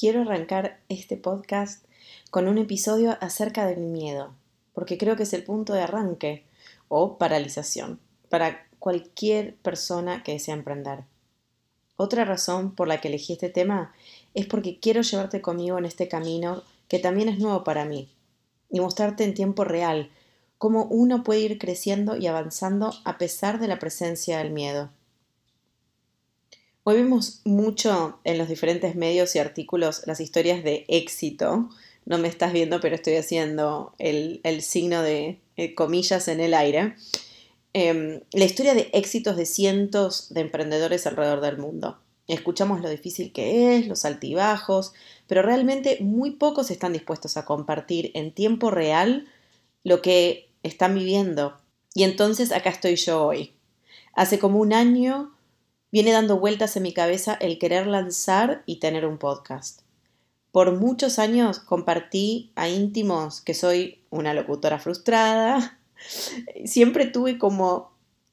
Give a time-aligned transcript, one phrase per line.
[0.00, 1.84] quiero arrancar este podcast
[2.30, 4.32] con un episodio acerca del miedo,
[4.72, 6.46] porque creo que es el punto de arranque
[6.88, 11.04] o paralización para cualquier persona que desea emprender.
[11.96, 13.92] Otra razón por la que elegí este tema
[14.32, 18.10] es porque quiero llevarte conmigo en este camino que también es nuevo para mí
[18.70, 20.10] y mostrarte en tiempo real
[20.56, 24.88] cómo uno puede ir creciendo y avanzando a pesar de la presencia del miedo.
[26.82, 31.68] Hoy vemos mucho en los diferentes medios y artículos las historias de éxito.
[32.06, 36.94] No me estás viendo, pero estoy haciendo el, signo de eh, comillas en el aire.
[37.74, 41.98] Em, la historia de éxitos de cientos de emprendedores alrededor del mundo.
[42.28, 44.94] Escuchamos lo difícil que es, los altibajos,
[45.26, 49.28] pero realmente muy pocos están dispuestos a compartir en tiempo real
[49.84, 51.58] lo que están viviendo.
[51.94, 53.52] Y entonces acá estoy yo hoy.
[54.14, 55.32] Hace como un año
[55.92, 59.82] viene dando vueltas en mi cabeza el querer lanzar y tener un podcast.
[60.52, 65.78] Por muchos años compartí a íntimos que soy una locutora frustrada.
[66.64, 67.92] Siempre tuve como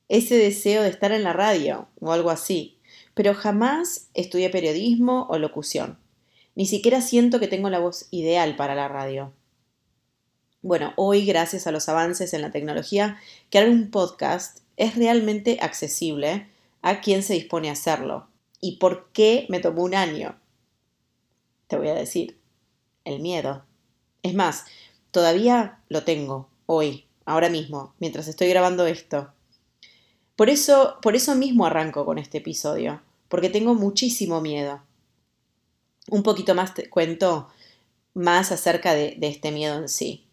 [0.10, 2.80] ese deseo de estar en la radio o algo así,
[3.14, 6.00] pero jamás estudié periodismo o locución.
[6.56, 9.32] Ni siquiera siento que tengo la voz ideal para la radio.
[10.64, 13.20] Bueno, hoy, gracias a los avances en la tecnología,
[13.52, 16.48] crear un podcast es realmente accesible
[16.90, 18.28] a quien se dispone a hacerlo.
[18.62, 20.40] ¿Y por qué me tomó un año?
[21.68, 22.40] Te voy a decir,
[23.04, 23.66] el miedo.
[24.24, 24.66] Es más,
[25.12, 29.34] todavía lo tengo, hoy, ahora mismo, mientras estoy grabando esto.
[30.36, 34.82] Por eso, por eso mismo arranco con este episodio, porque tengo muchísimo miedo.
[36.10, 37.50] Un poquito más te cuento
[38.14, 40.26] más acerca de este miedo en sí.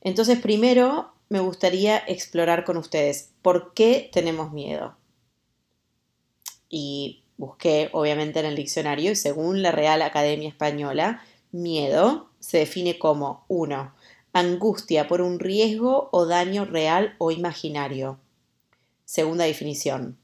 [0.00, 4.96] Entonces, primero me gustaría explorar con ustedes por qué tenemos miedo.
[6.70, 11.22] Y busqué, obviamente, en el diccionario y según la Real Academia Española,
[11.52, 13.92] miedo se define como 1.
[14.32, 18.18] Angustia por un riesgo o daño real o imaginario.
[19.04, 20.16] Segunda definición.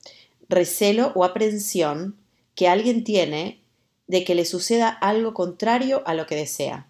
[0.49, 2.17] Recelo o aprensión
[2.55, 3.61] que alguien tiene
[4.07, 6.87] de que le suceda algo contrario a lo que desea.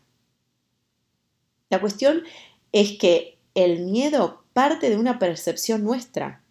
[1.70, 2.22] La cuestión
[2.72, 6.42] es que el miedo parte de una percepción nuestra.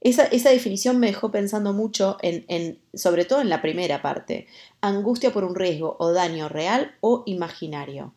[0.00, 4.46] Esa, definición me dejó pensando mucho en, sobre todo en la primera parte,
[4.80, 8.14] angustia por un riesgo o daño real o imaginario.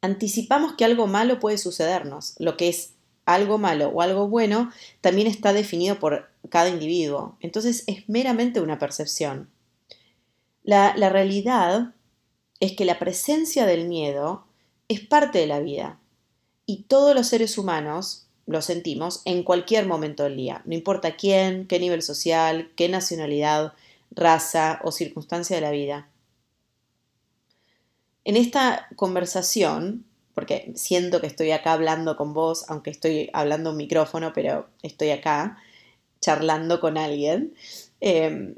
[0.00, 2.34] Anticipamos que algo malo puede sucedernos.
[2.38, 2.94] Lo que es
[3.26, 7.36] algo malo o algo bueno también está definido por cada individuo.
[7.40, 9.50] Entonces es meramente una percepción.
[10.62, 11.94] la realidad
[12.60, 14.46] es que la presencia del miedo
[14.88, 16.00] es parte de la vida
[16.66, 21.66] y todos los seres humanos lo sentimos en cualquier momento del día, no importa quién,
[21.66, 23.74] qué nivel social, qué nacionalidad,
[24.10, 26.08] raza o circunstancia de la vida.
[28.24, 30.04] En esta conversación,
[30.34, 35.10] porque siento que estoy acá hablando con vos, aunque estoy hablando un micrófono, pero estoy
[35.10, 35.58] acá
[36.20, 37.54] charlando con alguien,
[38.00, 38.54] eh,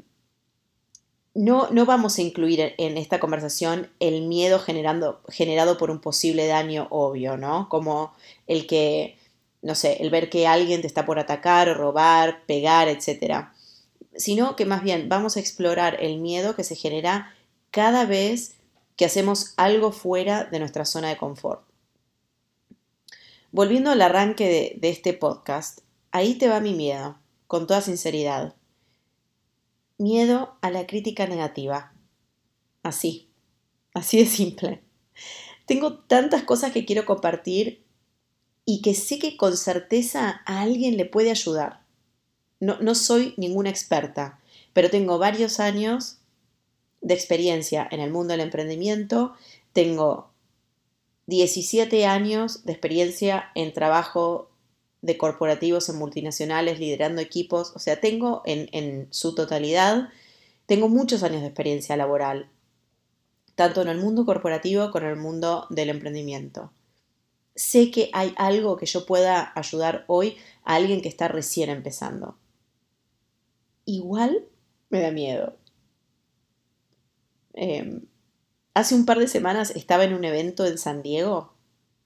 [1.33, 6.47] no, no vamos a incluir en esta conversación el miedo generando, generado por un posible
[6.47, 7.69] daño obvio, ¿no?
[7.69, 8.13] Como
[8.47, 9.17] el que,
[9.61, 13.49] no sé, el ver que alguien te está por atacar robar, pegar, etc.
[14.15, 17.33] Sino que más bien vamos a explorar el miedo que se genera
[17.69, 18.55] cada vez
[18.95, 21.63] que hacemos algo fuera de nuestra zona de confort.
[23.51, 25.79] Volviendo al arranque de, de este podcast,
[26.11, 28.55] ahí te va mi miedo, con toda sinceridad.
[29.97, 31.93] Miedo a la crítica negativa.
[32.81, 33.29] Así,
[33.93, 34.83] así de simple.
[35.65, 37.85] Tengo tantas cosas que quiero compartir
[38.71, 41.81] y que sé que con certeza a alguien le puede ayudar.
[42.61, 44.39] No, soy ninguna experta,
[44.71, 46.19] pero tengo varios años
[47.01, 49.33] de experiencia en el mundo del emprendimiento.
[49.73, 50.31] Tengo
[51.25, 54.49] 17 años de experiencia en trabajo
[55.01, 60.07] de corporativos en multinacionales, liderando equipos, o sea, tengo en, su totalidad,
[60.65, 62.49] tengo muchos años de experiencia laboral,
[63.55, 66.71] tanto en el mundo corporativo como en el mundo del emprendimiento.
[67.55, 72.37] Sé que hay algo que yo pueda ayudar hoy a alguien que está recién empezando.
[73.85, 74.45] Igual
[74.89, 75.57] me da miedo.
[77.53, 78.05] Em,
[78.73, 81.53] hace un par de semanas estaba en un evento en San Diego,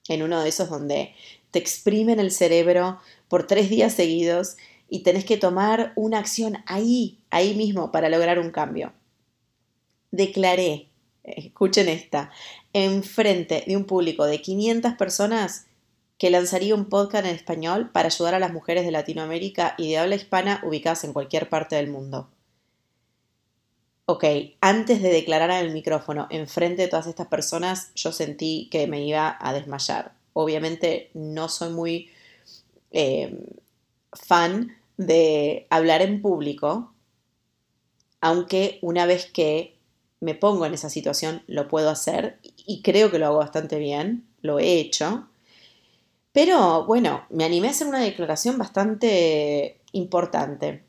[0.08, 1.14] en uno de esos donde
[1.52, 4.58] te exprimen el cerebro por tres días seguidos
[4.90, 8.94] y tenés que tomar una acción ahí, ahí mismo, para lograr un cambio.
[10.12, 10.90] Declaré,
[11.26, 12.32] escuchen esta,
[12.74, 15.68] enfrente de un público de 500 personas
[16.18, 19.98] que lanzaría un podcast en español para ayudar a las mujeres de Latinoamérica y de
[19.98, 22.30] habla hispana ubicadas en cualquier parte del mundo.
[24.08, 24.24] ok,
[24.62, 29.36] antes de declarar el micrófono, enfrente de todas estas personas, yo sentí que me iba
[29.40, 30.14] a desmayar.
[30.34, 32.12] Obviamente no soy muy
[32.92, 33.36] eh,
[34.14, 36.94] fan de hablar en público,
[38.22, 39.75] aunque una vez que
[40.20, 44.28] me pongo en esa situación lo puedo hacer y creo que lo hago bastante bien,
[44.42, 45.28] lo he hecho.
[46.32, 50.84] Pero bueno, me animé a hacer una declaración bastante importante.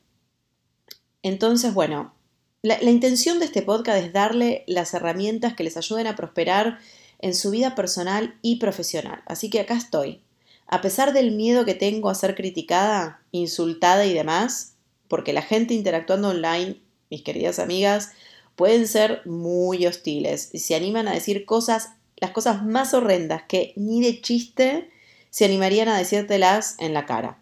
[1.23, 2.14] Entonces, bueno,
[2.62, 6.78] la, intención de este podcast es darle las herramientas que les ayuden a prosperar
[7.20, 9.23] en su vida personal y profesional.
[9.26, 10.23] Así que acá estoy.
[10.67, 14.75] A pesar del miedo que tengo a ser criticada, insultada y demás,
[15.06, 18.11] porque la gente interactuando online, mis queridas amigas,
[18.56, 23.73] pueden ser muy hostiles y se animan a decir cosas, las cosas más horrendas que
[23.76, 24.91] ni de chiste
[25.31, 27.38] se animarían a decírtelas en la cara.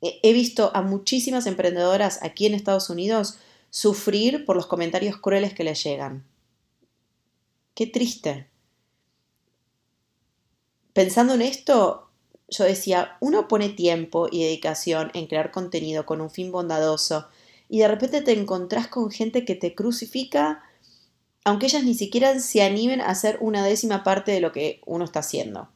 [0.00, 3.38] He visto a muchísimas emprendedoras aquí en Estados Unidos
[3.70, 6.24] sufrir por los comentarios crueles que les llegan.
[7.74, 8.48] Qué triste.
[10.92, 12.08] Pensando en esto,
[12.48, 17.26] yo decía, uno pone tiempo y dedicación en crear contenido con un fin bondadoso
[17.74, 20.62] y de repente te encontrás con gente que te crucifica,
[21.44, 25.04] aunque ellas ni siquiera se animen a hacer una décima parte de lo que uno
[25.04, 25.68] está haciendo.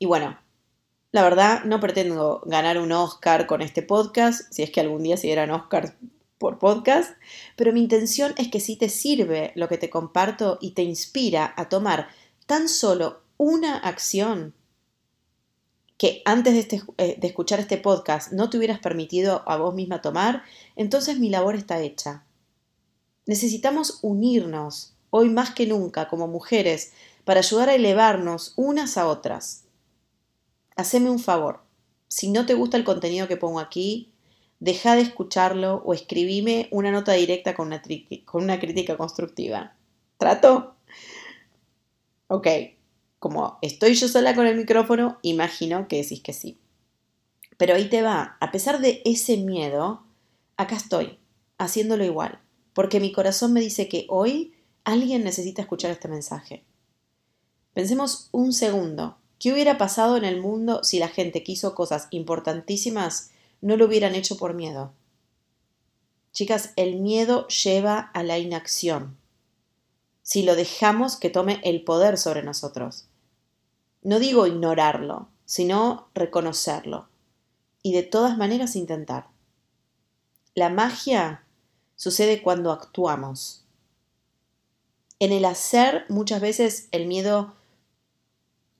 [0.00, 0.40] Y bueno,
[1.12, 5.16] la verdad, no pretendo ganar un Oscar con este podcast, si es que algún día
[5.16, 5.92] se dieran Oscars
[6.36, 7.16] por podcast,
[7.54, 11.54] pero mi intención es que si te sirve lo que te comparto y te inspira
[11.56, 12.08] a tomar
[12.46, 14.52] tan solo una acción
[15.98, 19.74] que antes de, este, eh, de, escuchar este podcast no te hubieras permitido a vos
[19.74, 20.42] misma tomar,
[20.76, 22.24] entonces mi labor está hecha.
[23.24, 26.92] Necesitamos unirnos, hoy más que nunca, como mujeres,
[27.24, 29.66] para ayudar a elevarnos unas a otras
[30.76, 31.60] haceme un favor.
[32.08, 34.12] Si no te gusta el contenido que pongo aquí,
[34.60, 37.82] deja de escucharlo o escribime una nota directa con una,
[38.24, 39.74] con una crítica constructiva.
[40.18, 40.76] ¿Trato?
[42.28, 42.46] Ok,
[43.18, 46.58] como estoy yo sola con el micrófono, imagino que decís que sí.
[47.56, 50.04] Pero ahí te va, a pesar de ese miedo,
[50.56, 51.18] acá estoy,
[51.58, 52.40] haciéndolo igual,
[52.74, 54.54] porque mi corazón me dice que hoy
[54.84, 56.64] alguien necesita escuchar este mensaje.
[57.72, 62.08] Pensemos un segundo, ¿Qué hubiera pasado en el mundo si la gente que hizo cosas
[62.10, 63.30] importantísimas
[63.60, 64.94] no lo hubieran hecho por miedo?
[66.32, 69.16] Chicas, el miedo lleva a la inacción.
[70.26, 73.06] Si lo dejamos que tome el poder sobre nosotros.
[74.02, 77.06] No digo ignorarlo, sino reconocerlo.
[77.80, 79.28] Y de todas maneras intentar.
[80.56, 81.44] La magia
[81.94, 83.62] sucede cuando actuamos.
[85.20, 87.54] En el hacer muchas veces el miedo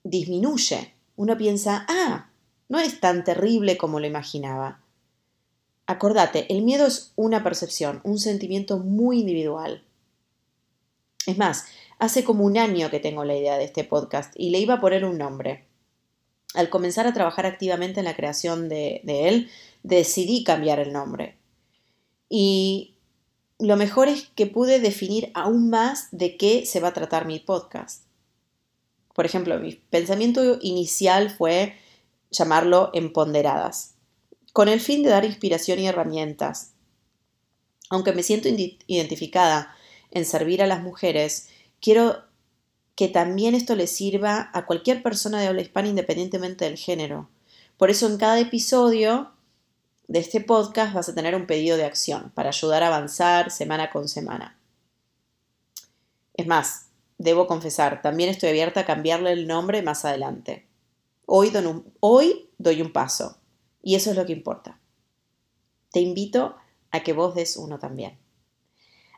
[0.03, 0.95] disminuye.
[1.15, 2.29] Uno piensa, ah,
[2.67, 4.81] no es tan terrible como lo imaginaba.
[5.85, 9.86] Acordate, el miedo es una percepción, un sentimiento muy individual.
[11.27, 11.65] Es más,
[11.99, 14.81] hace como un año que tengo la idea de este podcast y le iba a
[14.81, 15.65] poner un nombre.
[16.53, 19.51] Al comenzar a trabajar activamente en la creación de, él,
[19.83, 21.37] decidí cambiar el nombre.
[22.29, 22.95] Y
[23.59, 27.39] lo mejor es que pude definir aún más de qué se va a tratar mi
[27.39, 28.05] podcast.
[29.13, 31.75] Por ejemplo, mi pensamiento inicial fue
[32.31, 33.95] llamarlo empoderadas,
[34.53, 36.71] con el fin de dar inspiración y herramientas.
[37.89, 39.76] Aunque me siento identificada
[40.11, 41.49] en servir a las mujeres,
[41.81, 42.23] quiero
[42.95, 47.29] que también esto le sirva a cualquier persona de habla hispana independientemente del género.
[47.77, 49.31] Por eso en cada episodio
[50.07, 53.91] de este podcast vas a tener un pedido de acción para ayudar a avanzar semana
[53.91, 54.57] con semana.
[56.33, 56.87] Es más,
[57.17, 60.67] debo confesar, también estoy abierta a cambiarle el nombre más adelante.
[61.25, 61.51] Hoy,
[62.57, 63.37] doy un paso
[63.83, 64.79] y eso es lo que importa.
[65.91, 66.55] Te invito
[66.91, 68.17] a que vos des uno también.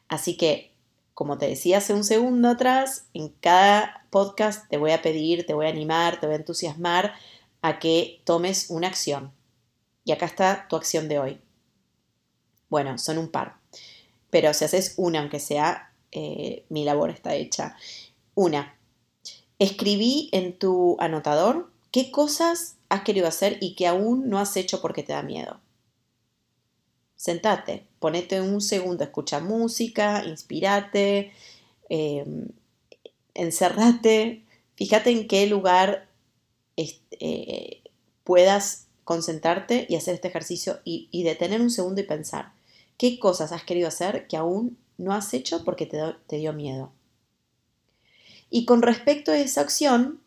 [0.08, 0.74] Así que,
[1.20, 5.54] como te decía hace un segundo atrás, en cada podcast te voy a pedir, te
[5.54, 7.14] voy a animar, te voy a entusiasmar
[7.62, 9.34] a que tomes una acción.
[10.06, 11.42] Y acá está tu acción de hoy.
[12.70, 13.58] Bueno, son un par.
[14.30, 17.76] Pero si haces una, aunque sea, eh, mi labor está hecha.
[18.34, 18.80] Una,
[19.58, 24.80] escribí en tu anotador qué cosas has querido hacer y que aún no has hecho
[24.80, 25.60] porque te da miedo.
[27.18, 31.32] Sentate, ponete un segundo, escucha música, inspirate,
[31.90, 32.48] em,
[33.34, 34.44] encerrate,
[34.76, 36.08] fíjate en qué lugar
[36.78, 37.84] eh,
[38.24, 42.54] puedas concentrarte y hacer este ejercicio y, detener un segundo y pensar
[42.98, 46.94] qué cosas has querido hacer que aún no has hecho porque te, dio miedo.
[48.50, 50.22] Y con respecto a esa acción,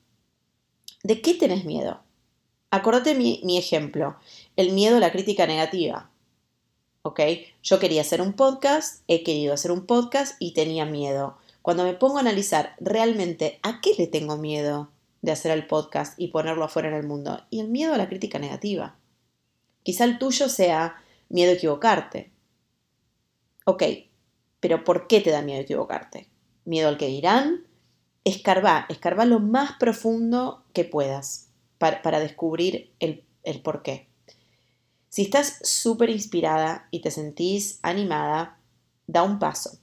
[1.02, 2.02] ¿de qué tenés miedo?
[2.71, 4.17] Acordate mi ejemplo,
[4.57, 6.12] el miedo a la crítica negativa.
[7.62, 11.37] Yo quería hacer un podcast, he querido hacer un podcast y tenía miedo.
[11.61, 14.88] Cuando me pongo a analizar realmente a qué le tengo miedo
[15.21, 18.09] de hacer el podcast y ponerlo afuera en el mundo, y el miedo a la
[18.09, 18.94] crítica negativa.
[19.82, 22.30] Quizá el tuyo sea miedo a equivocarte.
[23.64, 23.82] Ok,
[24.61, 26.28] pero ¿por qué te da miedo equivocarte?
[26.64, 27.66] ¿Miedo al que dirán?
[28.23, 34.12] Escarba, escarba lo más profundo que puedas para, descubrir el, el por qué.
[35.12, 38.59] Si estás súper inspirada y te sentís animada,
[39.07, 39.78] da un paso.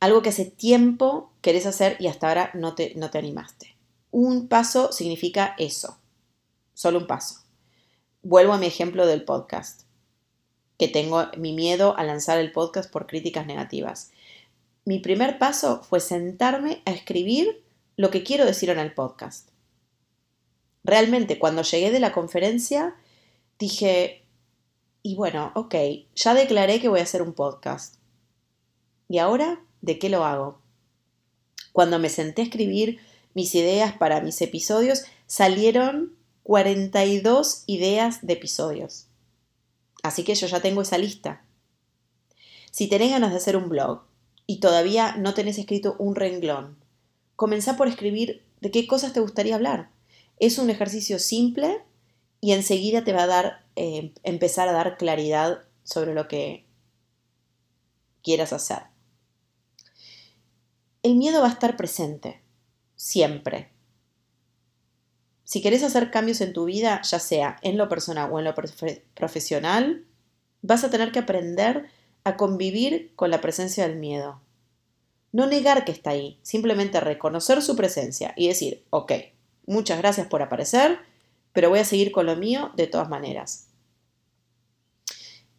[0.00, 3.76] Algo que hace tiempo querés hacer y hasta ahora no te, no te animaste.
[4.12, 5.98] Un paso significa eso,
[6.72, 7.40] solo un paso.
[8.22, 9.82] Vuelvo a mi ejemplo del podcast,
[10.78, 14.10] que tengo mi miedo a lanzar el podcast por críticas negativas.
[14.86, 17.62] Mi primer paso fue sentarme a escribir
[17.98, 19.50] lo que quiero decir en el podcast.
[20.86, 22.94] Realmente, cuando llegué de la conferencia,
[23.58, 24.24] dije,
[25.02, 25.74] y bueno, ok,
[26.14, 27.96] ya declaré que voy a hacer un podcast.
[29.08, 30.60] ¿Y ahora de qué lo hago?
[31.72, 33.00] Cuando me senté a escribir
[33.34, 39.08] mis ideas para mis episodios, salieron 42 ideas de episodios.
[40.04, 41.44] Así que yo ya tengo esa lista.
[42.70, 44.02] Si tenés ganas de hacer un blog
[44.46, 46.78] y todavía no tenés escrito un renglón,
[47.34, 49.95] comenzá por escribir de qué cosas te gustaría hablar.
[50.38, 51.82] Es un ejercicio simple
[52.40, 56.66] y enseguida te va a dar, eh, empezar a dar claridad sobre lo que
[58.22, 58.82] quieras hacer.
[61.02, 62.42] El miedo va a estar presente,
[62.96, 63.70] siempre.
[65.44, 68.54] Si querés hacer cambios en tu vida, ya sea en lo personal o en lo
[69.14, 70.04] profesional,
[70.62, 71.88] vas a tener que aprender
[72.24, 74.40] a convivir con la presencia del miedo.
[75.30, 79.12] No negar que está ahí, simplemente reconocer su presencia y decir, ok,
[79.66, 80.98] muchas gracias por aparecer,
[81.52, 83.68] pero voy a seguir con lo mío de todas maneras.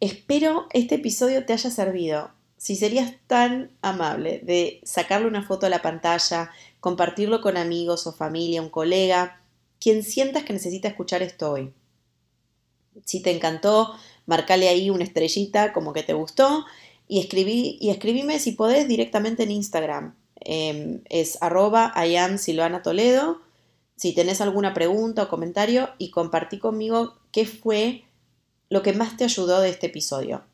[0.00, 2.30] Espero este episodio te haya servido.
[2.56, 6.50] Si serías tan amable de sacarle una foto a la pantalla,
[6.80, 9.40] compartirlo con amigos o familia, un colega,
[9.80, 11.72] quien sientas que necesita escuchar esto hoy.
[13.04, 13.94] Si te encantó,
[14.26, 16.64] marcale ahí una estrellita como que te gustó
[17.06, 20.14] y, escribí, y escribime si podés directamente en Instagram.
[20.40, 21.92] Em, es arroba
[22.82, 23.40] Toledo.
[23.98, 28.04] Si tenés alguna pregunta o comentario y compartí conmigo qué fue
[28.70, 30.44] lo que más te ayudó de este episodio.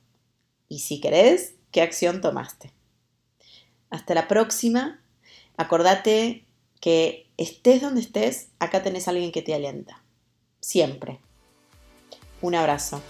[0.71, 2.73] Y si querés, qué acción tomaste.
[3.91, 4.99] Hasta la próxima.
[5.59, 6.47] Acordate
[6.81, 10.03] que estés donde estés, acá tenés a alguien que te alienta.
[10.61, 11.21] Siempre.
[12.41, 13.03] Un abrazo.